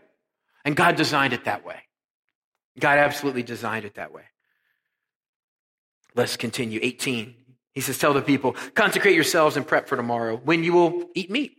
[0.64, 1.85] And God designed it that way.
[2.80, 4.24] God absolutely designed it that way.
[6.16, 6.80] Let's continue.
[6.82, 7.36] 18.
[7.74, 11.30] He says, Tell the people, consecrate yourselves and prep for tomorrow when you will eat
[11.30, 11.58] meat.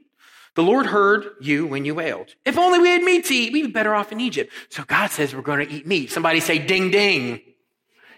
[0.54, 2.34] The Lord heard you when you wailed.
[2.46, 4.50] If only we had meat to eat, we'd be better off in Egypt.
[4.70, 6.10] So God says we're going to eat meat.
[6.10, 7.42] Somebody say ding ding.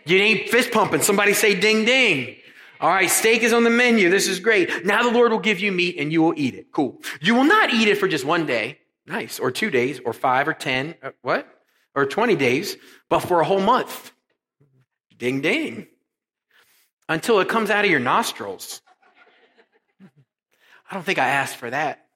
[0.07, 1.03] You ain't fist pumping.
[1.03, 2.37] Somebody say ding ding.
[2.81, 4.09] All right, steak is on the menu.
[4.09, 4.87] This is great.
[4.87, 6.71] Now the Lord will give you meat and you will eat it.
[6.71, 7.03] Cool.
[7.21, 8.79] You will not eat it for just one day.
[9.05, 9.41] Nice.
[9.41, 10.95] Or two days, or five, or ten.
[11.03, 11.58] Uh, what?
[11.99, 12.77] Or 20 days,
[13.09, 14.13] but for a whole month.
[15.19, 15.89] Ding, ding.
[17.09, 18.81] Until it comes out of your nostrils.
[20.01, 22.07] I don't think I asked for that.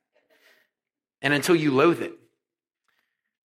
[1.21, 2.13] And until you loathe it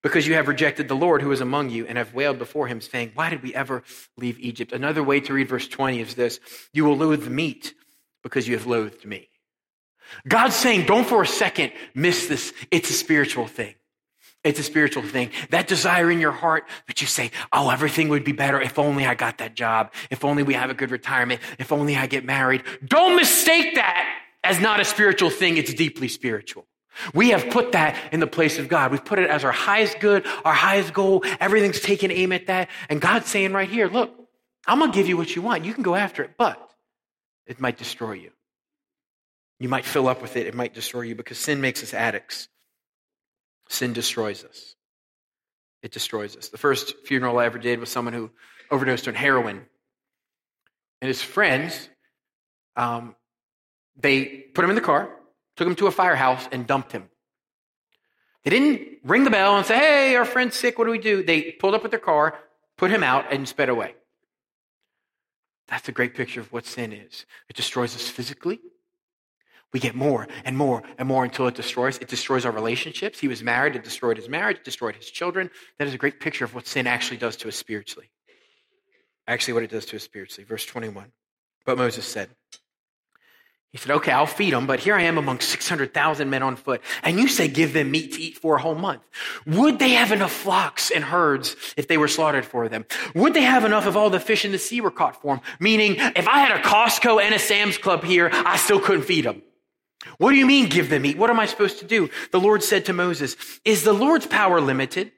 [0.04, 2.82] because you have rejected the Lord who is among you and have wailed before him,
[2.82, 3.82] saying, Why did we ever
[4.16, 4.72] leave Egypt?
[4.74, 6.40] Another way to read verse 20 is this
[6.72, 7.74] You will loathe the meat
[8.22, 9.30] because you have loathed me.
[10.28, 12.54] God's saying, Don't for a second miss this.
[12.70, 13.74] It's a spiritual thing.
[14.48, 15.32] It's a spiritual thing.
[15.50, 19.06] That desire in your heart that you say, Oh, everything would be better if only
[19.06, 22.24] I got that job, if only we have a good retirement, if only I get
[22.24, 22.64] married.
[22.86, 25.58] Don't mistake that as not a spiritual thing.
[25.58, 26.66] It's deeply spiritual.
[27.14, 28.92] We have put that in the place of God.
[28.92, 31.24] We've put it as our highest good, our highest goal.
[31.40, 32.70] Everything's taken aim at that.
[32.90, 34.12] And God's saying right here, look,
[34.66, 35.66] I'm going to give you what you want.
[35.66, 36.58] You can go after it, but
[37.46, 38.32] it might destroy you.
[39.60, 40.48] You might fill up with it.
[40.48, 42.48] It might destroy you because sin makes us addicts.
[43.70, 44.76] Sin destroys us.
[45.84, 46.50] It destroys us.
[46.50, 48.32] The first funeral I ever did was someone who
[48.72, 49.66] overdosed on heroin.
[51.02, 51.90] And his friends,
[52.76, 53.16] um,
[53.96, 55.10] they put him in the car,
[55.56, 57.10] took him to a firehouse, and dumped him.
[58.44, 61.24] They didn't ring the bell and say, hey, our friend's sick, what do we do?
[61.24, 62.38] They pulled up with their car,
[62.78, 63.96] put him out, and sped away.
[65.68, 67.26] That's a great picture of what sin is.
[67.50, 68.60] It destroys us physically.
[69.74, 71.98] We get more and more and more until it destroys.
[71.98, 73.20] It destroys our relationships.
[73.20, 75.50] He was married, it destroyed his marriage, it destroyed his children.
[75.78, 78.10] That is a great picture of what sin actually does to us spiritually.
[79.28, 80.46] Actually, what it does to us spiritually.
[80.46, 81.12] Verse 21.
[81.66, 82.30] But Moses said,
[83.74, 86.82] he said, Okay, I'll feed them, but here I am among 600,000 men on foot.
[87.04, 89.02] And you say, Give them meat to eat for a whole month.
[89.46, 92.86] Would they have enough flocks and herds if they were slaughtered for them?
[93.14, 95.44] Would they have enough if all the fish in the sea were caught for them?
[95.60, 99.26] Meaning, if I had a Costco and a Sam's Club here, I still couldn't feed
[99.26, 99.42] them.
[100.18, 101.18] What do you mean, give them meat?
[101.18, 102.10] What am I supposed to do?
[102.32, 105.12] The Lord said to Moses, Is the Lord's power limited?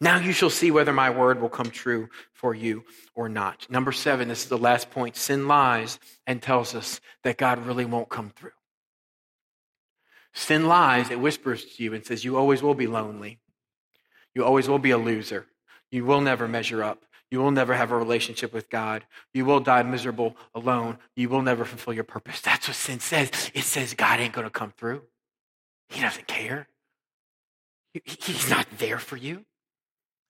[0.00, 3.70] Now you shall see whether my word will come true for you or not.
[3.70, 5.16] Number seven, this is the last point.
[5.16, 8.50] Sin lies and tells us that God really won't come through.
[10.34, 13.38] Sin lies, it whispers to you and says, You always will be lonely.
[14.34, 15.46] You always will be a loser.
[15.90, 17.04] You will never measure up.
[17.34, 19.04] You will never have a relationship with God.
[19.32, 20.98] You will die miserable alone.
[21.16, 22.40] You will never fulfill your purpose.
[22.40, 23.50] That's what sin says.
[23.52, 25.02] It says God ain't going to come through.
[25.88, 26.68] He doesn't care.
[28.04, 29.44] He's not there for you.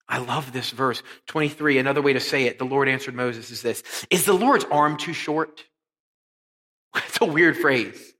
[0.09, 1.77] I love this verse 23.
[1.77, 4.97] Another way to say it, the Lord answered Moses is this Is the Lord's arm
[4.97, 5.63] too short?
[7.07, 8.15] It's a weird phrase.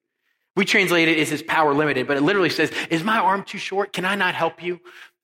[0.57, 3.57] We translate it as his power limited, but it literally says, Is my arm too
[3.57, 3.95] short?
[3.95, 4.79] Can I not help you?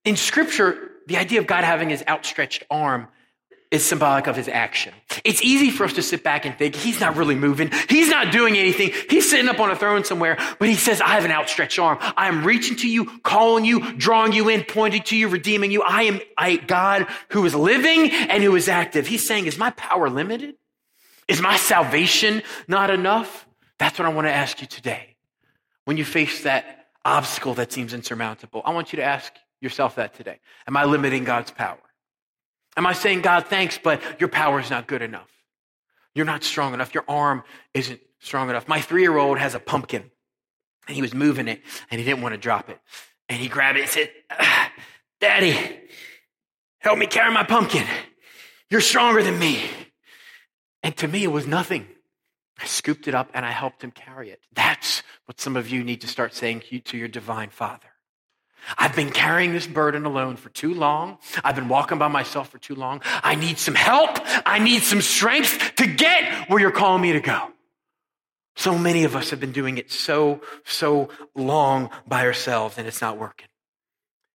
[0.06, 3.08] In scripture, the idea of God having his outstretched arm
[3.70, 4.92] is symbolic of his action.
[5.22, 7.70] It's easy for us to sit back and think, he's not really moving.
[7.88, 8.90] He's not doing anything.
[9.08, 11.98] He's sitting up on a throne somewhere, but he says, I have an outstretched arm.
[12.00, 15.82] I am reaching to you, calling you, drawing you in, pointing to you, redeeming you.
[15.82, 19.06] I am a God who is living and who is active.
[19.06, 20.56] He's saying, is my power limited?
[21.28, 23.46] Is my salvation not enough?
[23.78, 25.14] That's what I want to ask you today.
[25.84, 30.14] When you face that obstacle that seems insurmountable, I want you to ask yourself that
[30.14, 30.40] today.
[30.66, 31.78] Am I limiting God's power?
[32.76, 35.30] Am I saying, God, thanks, but your power is not good enough?
[36.14, 36.94] You're not strong enough.
[36.94, 37.42] Your arm
[37.74, 38.68] isn't strong enough.
[38.68, 40.10] My three year old has a pumpkin
[40.86, 42.78] and he was moving it and he didn't want to drop it.
[43.28, 44.72] And he grabbed it and said, ah,
[45.20, 45.56] Daddy,
[46.78, 47.86] help me carry my pumpkin.
[48.70, 49.62] You're stronger than me.
[50.82, 51.86] And to me, it was nothing.
[52.60, 54.40] I scooped it up and I helped him carry it.
[54.52, 57.89] That's what some of you need to start saying to your divine father.
[58.78, 61.18] I've been carrying this burden alone for too long.
[61.44, 63.02] I've been walking by myself for too long.
[63.04, 64.18] I need some help.
[64.46, 67.50] I need some strength to get where you're calling me to go.
[68.56, 73.00] So many of us have been doing it so, so long by ourselves, and it's
[73.00, 73.46] not working.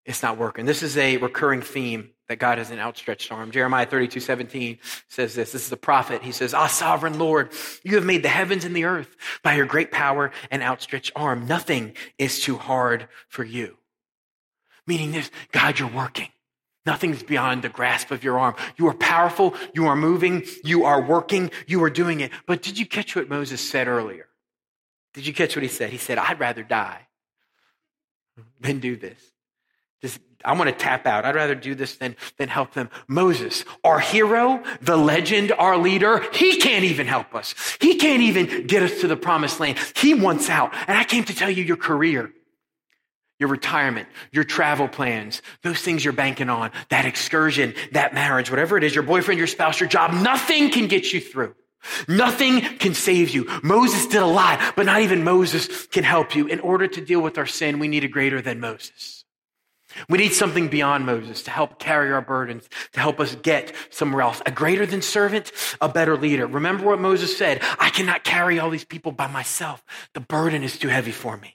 [0.07, 0.67] It's not working.
[0.67, 3.51] This is a recurring theme that God has an outstretched arm.
[3.51, 5.53] Jeremiah 32, 17 says this.
[5.53, 6.23] This is the prophet.
[6.23, 7.51] He says, Ah, sovereign Lord,
[7.83, 11.47] you have made the heavens and the earth by your great power and outstretched arm.
[11.47, 13.77] Nothing is too hard for you.
[14.87, 16.29] Meaning this, God, you're working.
[16.87, 18.55] Nothing's beyond the grasp of your arm.
[18.77, 19.55] You are powerful.
[19.73, 20.44] You are moving.
[20.62, 21.51] You are working.
[21.66, 22.31] You are doing it.
[22.47, 24.27] But did you catch what Moses said earlier?
[25.14, 25.90] Did you catch what he said?
[25.90, 27.07] He said, I'd rather die
[28.61, 29.18] than do this.
[30.03, 31.25] Just, I want to tap out.
[31.25, 32.90] I'd rather do this than, than help them.
[33.07, 37.55] Moses, our hero, the legend, our leader, he can't even help us.
[37.81, 39.79] He can't even get us to the promised land.
[39.97, 40.75] He wants out.
[40.87, 42.31] And I came to tell you your career
[43.44, 48.78] your retirement, your travel plans, those things you're banking on, that excursion, that marriage, whatever
[48.78, 51.54] it is, your boyfriend, your spouse, your job, nothing can get you through.
[52.09, 53.46] Nothing can save you.
[53.62, 56.46] Moses did a lot, but not even Moses can help you.
[56.46, 59.26] In order to deal with our sin, we need a greater than Moses.
[60.09, 64.22] We need something beyond Moses to help carry our burdens, to help us get somewhere
[64.22, 64.40] else.
[64.46, 65.52] A greater than servant,
[65.83, 66.46] a better leader.
[66.46, 69.85] Remember what Moses said I cannot carry all these people by myself.
[70.14, 71.54] The burden is too heavy for me.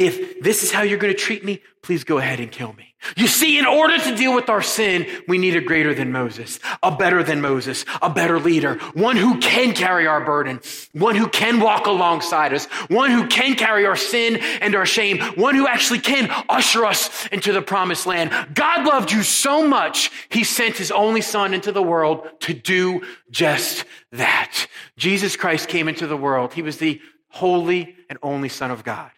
[0.00, 2.94] If this is how you're going to treat me, please go ahead and kill me.
[3.16, 6.58] You see, in order to deal with our sin, we need a greater than Moses,
[6.82, 10.60] a better than Moses, a better leader, one who can carry our burden,
[10.92, 15.20] one who can walk alongside us, one who can carry our sin and our shame,
[15.36, 18.30] one who actually can usher us into the promised land.
[18.54, 23.02] God loved you so much, he sent his only son into the world to do
[23.30, 24.66] just that.
[24.96, 26.54] Jesus Christ came into the world.
[26.54, 29.10] He was the holy and only son of God.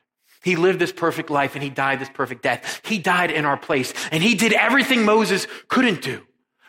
[0.43, 2.81] He lived this perfect life and he died this perfect death.
[2.85, 6.23] He died in our place and he did everything Moses couldn't do.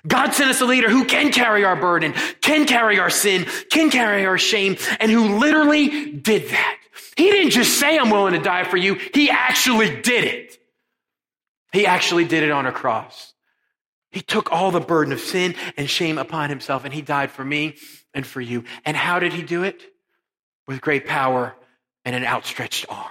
[0.05, 3.89] God sent us a leader who can carry our burden, can carry our sin, can
[3.89, 6.77] carry our shame, and who literally did that.
[7.15, 8.99] He didn't just say, I'm willing to die for you.
[9.13, 10.59] He actually did it.
[11.71, 13.33] He actually did it on a cross.
[14.11, 17.43] He took all the burden of sin and shame upon himself and he died for
[17.43, 17.77] me
[18.13, 18.65] and for you.
[18.85, 19.81] And how did he do it?
[20.67, 21.55] With great power
[22.05, 23.09] and an outstretched arm.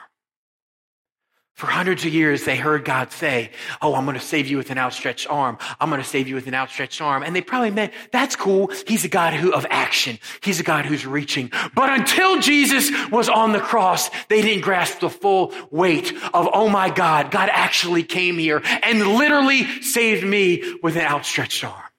[1.63, 4.73] For hundreds of years, they heard God say, Oh, I'm going to save you with
[4.73, 5.59] an outstretched arm.
[5.79, 7.23] I'm going to save you with an outstretched arm.
[7.23, 8.73] And they probably meant, that's cool.
[8.89, 10.19] He's a God who, of action.
[10.43, 11.53] He's a God who's reaching.
[11.77, 16.69] But until Jesus was on the cross, they didn't grasp the full weight of, oh
[16.69, 21.91] my God, God actually came here and literally saved me with an outstretched arm.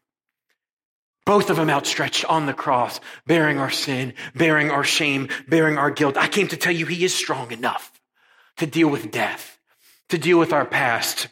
[1.26, 5.89] Both of them outstretched on the cross, bearing our sin, bearing our shame, bearing our
[5.89, 6.17] guilt.
[6.17, 7.93] I came to tell you he is strong enough
[8.58, 9.53] to deal with death,
[10.10, 11.28] to deal with our past,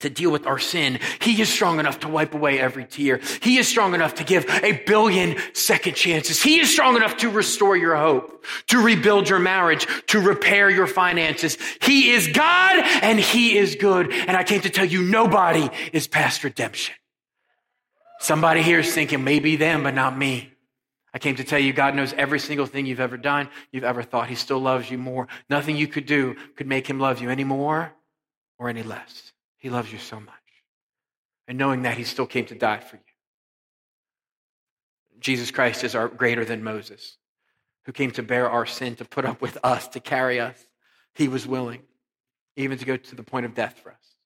[0.00, 0.98] to deal with our sin.
[1.20, 3.20] He is strong enough to wipe away every tear.
[3.42, 6.42] He is strong enough to give a billion second chances.
[6.42, 10.86] He is strong enough to restore your hope, to rebuild your marriage, to repair your
[10.86, 11.56] finances.
[11.82, 14.12] He is God and he is good.
[14.12, 16.94] And I came to tell you, nobody is past redemption.
[18.20, 20.55] Somebody here is thinking, maybe them, but not me.
[21.16, 24.02] I came to tell you God knows every single thing you've ever done, you've ever
[24.02, 24.28] thought.
[24.28, 25.28] He still loves you more.
[25.48, 27.94] Nothing you could do could make him love you any more
[28.58, 29.32] or any less.
[29.56, 30.34] He loves you so much.
[31.48, 33.02] And knowing that, he still came to die for you.
[35.18, 37.16] Jesus Christ is our greater than Moses,
[37.86, 40.66] who came to bear our sin, to put up with us, to carry us.
[41.14, 41.80] He was willing,
[42.56, 44.16] even to go to the point of death for us.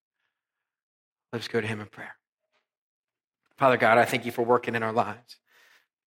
[1.33, 2.17] Let's go to him in prayer.
[3.59, 5.37] Father God, I thank you for working in our lives.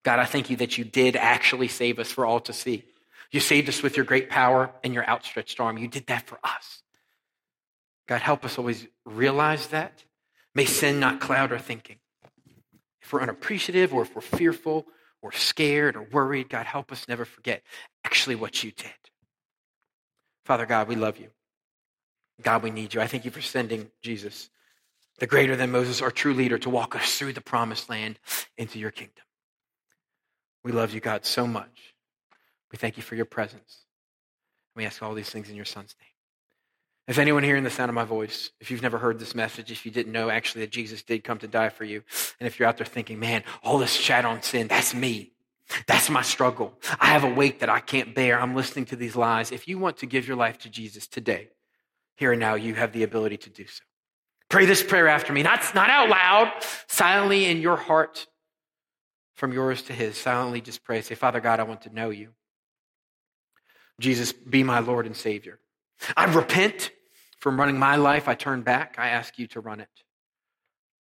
[0.04, 2.84] God, I thank you that you did actually save us for all to see.
[3.32, 5.78] You saved us with your great power and your outstretched arm.
[5.78, 6.84] You did that for us.
[8.08, 10.04] God, help us always realize that.
[10.54, 11.98] May sin not cloud our thinking.
[13.02, 14.86] If we're unappreciative or if we're fearful
[15.22, 17.64] or scared or worried, God, help us never forget
[18.04, 18.92] actually what you did.
[20.46, 21.30] Father God, we love you.
[22.42, 23.02] God, we need you.
[23.02, 24.50] I thank you for sending Jesus,
[25.20, 28.20] the greater than Moses, our true leader, to walk us through the promised land
[28.58, 29.24] into your kingdom.
[30.64, 31.96] We love you, God, so much.
[32.72, 33.86] We thank you for your presence.
[34.76, 36.10] And We ask all these things in your son's name.
[37.08, 39.86] If anyone hearing the sound of my voice, if you've never heard this message, if
[39.86, 42.02] you didn't know actually that Jesus did come to die for you,
[42.40, 45.34] and if you're out there thinking, man, all this chat on sin, that's me.
[45.86, 46.74] That's my struggle.
[47.00, 48.40] I have a weight that I can't bear.
[48.40, 49.52] I'm listening to these lies.
[49.52, 51.50] If you want to give your life to Jesus today,
[52.16, 53.84] here and now, you have the ability to do so.
[54.50, 56.52] Pray this prayer after me, not, not out loud,
[56.88, 58.28] silently in your heart
[59.36, 60.18] from yours to his.
[60.18, 61.02] Silently just pray.
[61.02, 62.30] Say, Father God, I want to know you.
[64.00, 65.60] Jesus, be my Lord and Savior.
[66.18, 66.92] I repent
[67.40, 68.28] from running my life.
[68.28, 68.96] I turn back.
[68.98, 69.90] I ask you to run it.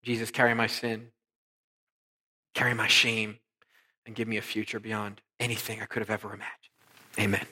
[0.04, 1.10] Jesus, carry my sin,
[2.56, 3.38] carry my shame,
[4.06, 6.56] and give me a future beyond anything I could have ever imagined.
[7.20, 7.46] Amen.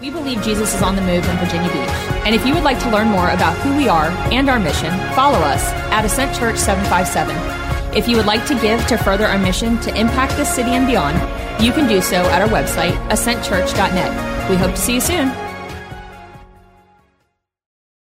[0.00, 1.94] We believe Jesus is on the move in Virginia Beach.
[2.24, 4.90] And if you would like to learn more about who we are and our mission,
[5.14, 9.38] follow us at Ascent Church 757 if you would like to give to further our
[9.38, 11.16] mission to impact this city and beyond,
[11.62, 14.50] you can do so at our website, ascentchurch.net.
[14.50, 15.41] We hope to see you soon.